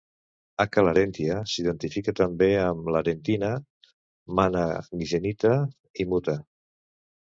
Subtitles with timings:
[0.63, 3.53] Acca Larentia s'identifica també amb Larentina,
[4.43, 4.67] Mana
[5.15, 5.57] Genita
[6.07, 6.41] i Muta.